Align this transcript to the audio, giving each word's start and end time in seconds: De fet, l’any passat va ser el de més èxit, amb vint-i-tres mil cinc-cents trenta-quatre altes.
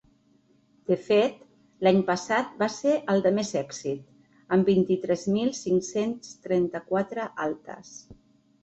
De 0.91 0.95
fet, 1.07 1.35
l’any 1.87 1.99
passat 2.07 2.57
va 2.63 2.69
ser 2.77 2.95
el 3.15 3.21
de 3.27 3.33
més 3.37 3.53
èxit, 3.61 4.03
amb 4.57 4.73
vint-i-tres 4.75 5.29
mil 5.37 5.53
cinc-cents 5.63 6.35
trenta-quatre 6.49 7.33
altes. 7.49 7.97